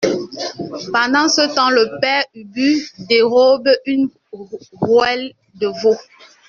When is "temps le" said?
1.53-1.99